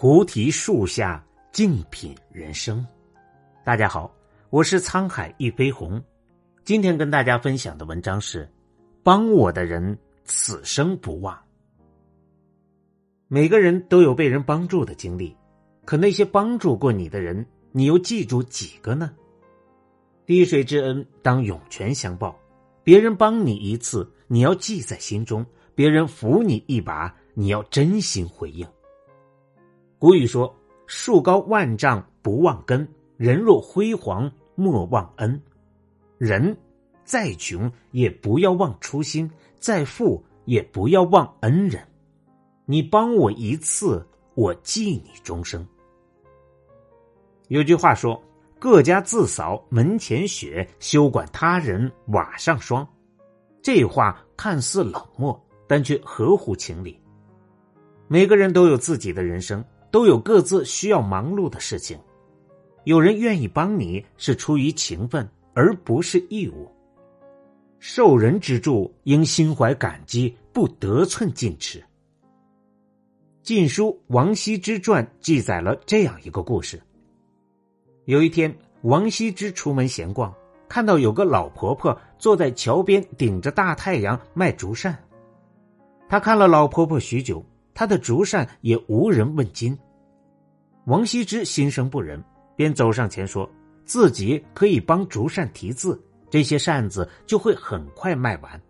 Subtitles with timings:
[0.00, 1.20] 菩提树下
[1.50, 2.86] 静品人生。
[3.64, 4.14] 大家好，
[4.48, 6.00] 我是沧海一飞鸿。
[6.64, 8.48] 今天跟大家分享的文章是：
[9.02, 11.36] 帮我的人此生不忘。
[13.26, 15.36] 每个人都有被人帮助的经历，
[15.84, 19.12] 可那些帮助过你的人，你又记住几个呢？
[20.24, 22.38] 滴水之恩，当涌泉相报。
[22.84, 25.42] 别人帮你一次，你要记在心中；
[25.74, 28.64] 别人扶你一把，你要真心回应。
[29.98, 30.54] 古语说
[30.86, 35.40] ：“树高万丈不忘根，人若辉煌莫忘恩。”
[36.18, 36.56] 人
[37.04, 41.82] 再穷也不要忘初心，再富也不要忘恩人。
[42.64, 45.66] 你帮我一次，我记你终生。
[47.48, 48.22] 有句话说
[48.60, 52.86] ：“各家自扫门前雪，休管他人瓦上霜。”
[53.62, 57.00] 这话看似冷漠，但却合乎情理。
[58.06, 59.64] 每个人都有自己的人生。
[59.90, 61.98] 都有各自需要忙碌的事情，
[62.84, 66.70] 有人愿意帮你是出于情分，而不是义务。
[67.78, 71.78] 受人之助，应心怀感激，不得寸进尺。
[73.42, 76.82] 《晋书·王羲之传》记载了这样一个故事：
[78.04, 80.34] 有一天，王羲之出门闲逛，
[80.68, 84.98] 看到有个老婆婆坐在桥边，顶着大太阳卖竹扇。
[86.08, 87.44] 他看了老婆婆许久。
[87.78, 89.78] 他的竹扇也无人问津。
[90.86, 92.20] 王羲之心生不忍，
[92.56, 93.48] 便走上前说
[93.86, 95.96] ：“自己可以帮竹扇题字，
[96.28, 98.60] 这些扇子就会很快卖完。”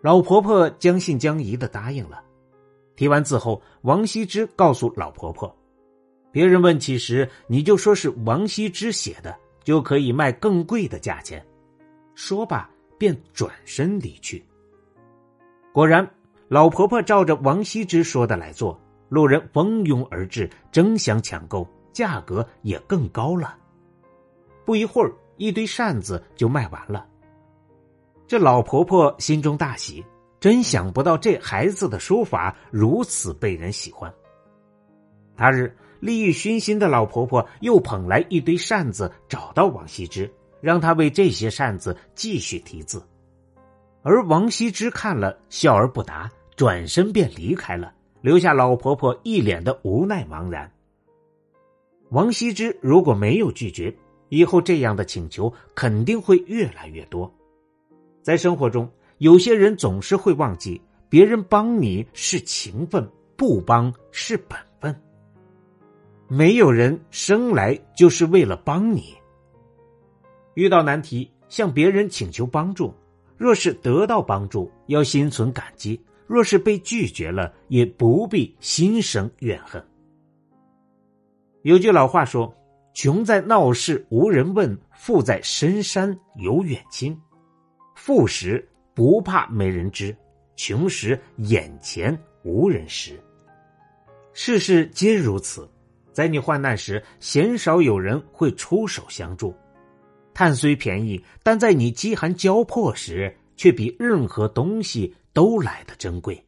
[0.00, 2.24] 老婆婆将信将疑的答应了。
[2.96, 5.54] 题完字后，王羲之告诉老婆婆
[6.32, 11.46] ：“别人问起时，你就说是王羲之写的，就可以卖更贵的价钱。”
[12.16, 14.42] 说罢，便转身离去。
[15.70, 16.10] 果然。
[16.50, 18.76] 老婆婆照着王羲之说的来做，
[19.08, 23.56] 路人蜂拥而至，争相抢购，价格也更高了。
[24.64, 27.06] 不一会儿，一堆扇子就卖完了。
[28.26, 30.04] 这老婆婆心中大喜，
[30.40, 34.12] 真想不到这孩子的书法如此被人喜欢。
[35.36, 40.28] 他日，利欲熏心的老婆婆又捧来一堆扇子，找到王羲之，
[40.60, 43.00] 让他为这些扇子继续题字。
[44.02, 46.28] 而王羲之看了，笑而不答。
[46.60, 47.90] 转身便离开了，
[48.20, 50.70] 留下老婆婆一脸的无奈茫然。
[52.10, 53.96] 王羲之如果没有拒绝，
[54.28, 57.34] 以后这样的请求肯定会越来越多。
[58.20, 60.78] 在生活中，有些人总是会忘记，
[61.08, 64.94] 别人帮你是情分，不帮是本分。
[66.28, 69.14] 没有人生来就是为了帮你。
[70.52, 72.92] 遇到难题，向别人请求帮助，
[73.38, 75.98] 若是得到帮助，要心存感激。
[76.30, 79.84] 若是被拒绝了，也不必心生怨恨。
[81.62, 82.54] 有句老话说
[82.94, 87.20] ：“穷在闹市无人问，富在深山有远亲。”
[87.96, 88.64] 富时
[88.94, 90.16] 不怕没人知，
[90.54, 93.20] 穷时眼前无人识。
[94.32, 95.68] 世事皆如此，
[96.12, 99.52] 在你患难时，鲜少有人会出手相助。
[100.32, 105.14] 碳虽便宜，但在你饥寒交迫时，却比任何东西。
[105.32, 106.44] 都来的珍贵。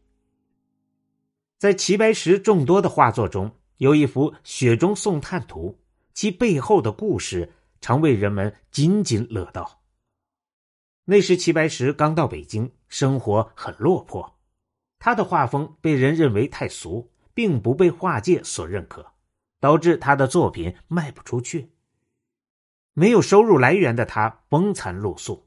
[1.56, 5.78] 在齐白石众多的画作中，有一幅《雪中送炭图》，
[6.12, 9.82] 其背后的故事常为人们津津乐道。
[11.04, 14.36] 那时齐白石刚到北京，生活很落魄，
[14.98, 19.12] 他的画风被人认为太俗，并不被画界所认可，
[19.60, 21.70] 导致他的作品卖不出去。
[22.94, 25.46] 没有收入来源的他风餐露宿，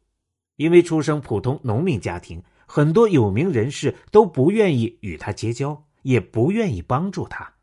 [0.55, 2.43] 因为出生普通农民家庭。
[2.67, 7.53] 很多有名人士都不愿意与他结交，也不愿意帮助他。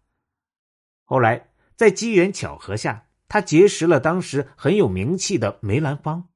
[1.05, 6.29] 后来，在机缘巧合下，他结识了当时很有名气的梅兰芳。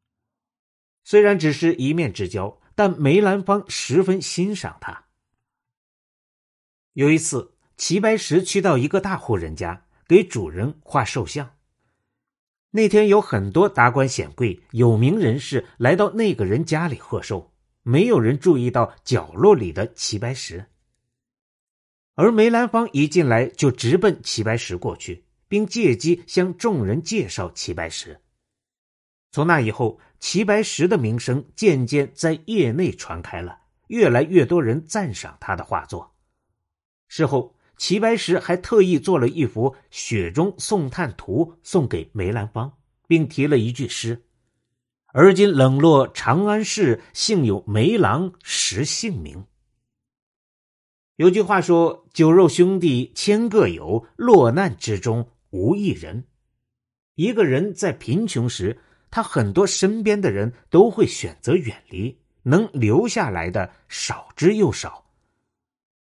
[1.05, 5.05] 虽然只是一面之交，但梅兰芳十分欣赏他。
[6.95, 11.56] 有一次，齐白石去到一个大户人家，给主人画寿像。
[12.77, 17.51] 那天有很多达官显贵、有名人士来到那个人家里贺寿。
[17.83, 20.67] 没有人注意到角落里的齐白石，
[22.17, 28.21] 而梅兰芳一进来就直奔齐白石过去，并借机向众人介绍齐白石。
[29.31, 36.15] 从那以后，齐白石的名声渐渐在业内传开了，越来越多人赞赏他的画作。
[37.09, 42.73] 事后，齐白石还特意做了一幅《雪中送炭图》送给梅兰芳，
[43.07, 44.25] 并提了一句诗。
[45.13, 49.45] 而今冷落长安市，幸有梅郎识姓名。
[51.17, 56.25] 有句话说：“酒肉兄弟千个有，落难之中无一人。”
[57.17, 58.79] 一个人在贫穷时，
[59.11, 65.06] 他很多身边的人都会选择远离，能留下来的少之又少。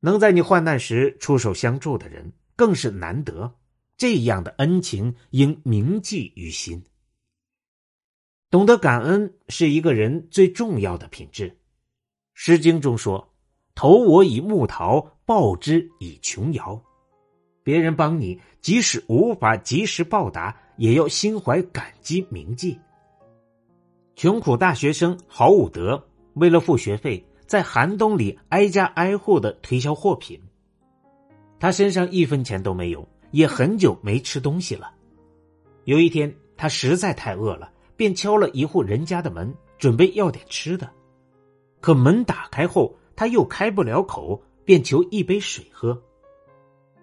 [0.04, 3.56] 能在你患难时出手相助的人更是难得。
[3.96, 6.84] 这样的恩情应铭记于心。
[8.50, 11.50] 懂得感恩是一个人最重要的品质。
[12.34, 13.30] 《诗经》中说。
[13.76, 16.80] 投我以木桃，报之以琼瑶。
[17.64, 22.80] 别人帮你，即使无法及时报答，也要心怀感激铭记。
[24.16, 30.40] 穷苦大学生郝武德为了付学费，在寒冬里挨家挨户的推销货品。
[31.60, 34.92] 他身上一分钱都没有，也很久没吃东西了。
[35.86, 40.90] 有一天，他实在太饿了，便敲了一户人家的门，准备要点吃的。
[41.80, 46.02] 可门打开后，他又开不了口，便求一杯水喝。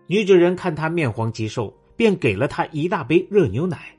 [0.06, 3.96] 女主人看他面黄肌瘦，便给了他一大杯热牛奶。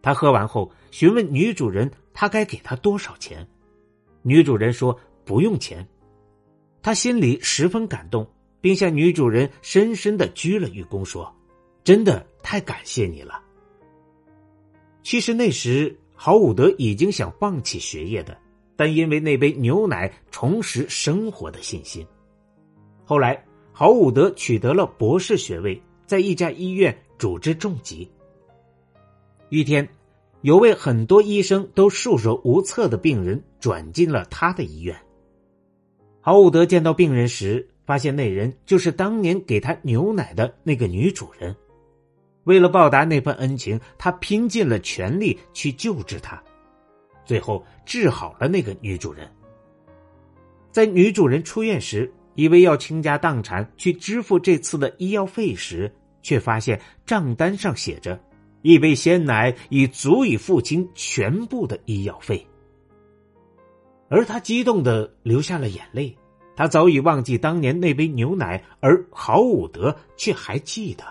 [0.00, 3.46] 他喝完后，询问女主人他该给他多少钱。
[4.22, 5.86] 女主人说不用钱。
[6.82, 8.26] 他心里十分感动，
[8.60, 11.34] 并向女主人深深的鞠了一躬，说
[11.82, 13.42] ：“真的太感谢你了。”
[15.02, 18.36] 其实那时，郝武德已经想放弃学业的。
[18.76, 22.04] 但因为那杯牛奶重拾生活的信心。
[23.04, 28.10] 后来，郝武德取得了博士学位，在一家医院主治重疾。
[29.48, 29.88] 一天，
[30.40, 35.00] 有位很多医生都束手无策的病人转进了他的医院。
[36.26, 41.54] 郝武德见到病人时，发现那人就是当年给他牛奶的那个女主人。
[42.44, 46.42] 为了报答那份恩情，他拼尽了全力去救治她。
[47.26, 49.30] 最后治好了那个女主人。
[50.72, 58.18] 在女主人出院时，以为要倾家荡产去支付这次的医药费时，却发现账单上写着
[58.62, 62.46] ：“一杯鲜奶已足以付清全部的医药费。”
[64.14, 66.16] 而他激动的流下了眼泪。
[66.54, 71.04] 他早已忘记当年那杯牛奶，而郝武德却还记得。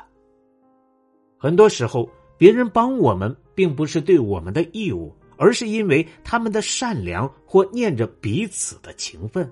[1.38, 5.14] 很多时候，别人帮我们，并不是对我们的义务。
[5.36, 9.52] 而是因为他们的善良或念着彼此的情分。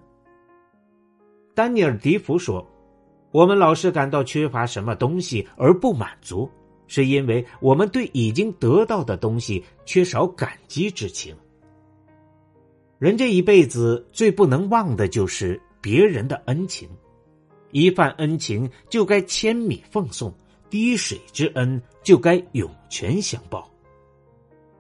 [1.54, 2.66] 丹尼尔·迪福说
[3.34, 6.50] ：“我们老是感到缺乏什么东西而不满足，
[6.88, 11.36] 是因为我们对已经得到的东西缺少感激之情。
[13.02, 16.88] 人这一辈子最不能忘的就是别人的恩情，
[17.72, 20.32] 一犯恩情就该千米奉送，
[20.70, 23.68] 滴水之恩就该涌泉相报。”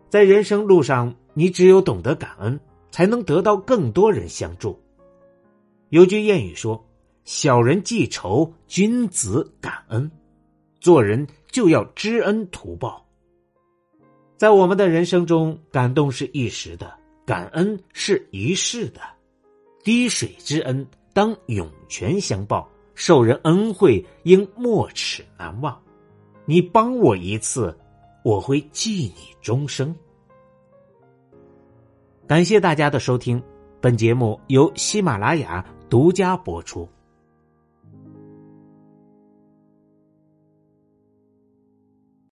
[0.07, 2.59] 在人生路上，你只有懂得感恩，
[2.91, 4.79] 才能得到更多人相助。
[5.89, 6.87] 有句谚语说
[7.25, 10.11] ：“小人记仇，君子感恩。”
[10.79, 13.03] 做人就要知恩图报。
[14.37, 19.01] 在我们的人生中，感动是一时的，感恩是一世的。
[19.83, 25.81] 滴水之恩当涌泉相报，受人恩惠应没齿难忘。
[26.45, 27.77] 你帮我一次。
[28.23, 29.95] 我会记你终生。
[32.27, 33.41] 感谢大家的收听，
[33.81, 36.87] 本节目由喜马拉雅独家播出。